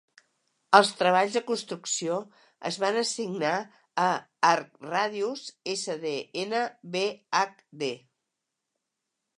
[0.77, 2.15] Els treballs de construcció
[2.69, 3.53] es van assignar
[4.05, 4.09] a
[4.53, 5.45] ArcRadius
[5.77, 6.61] Sdn
[6.97, 7.89] Bhd.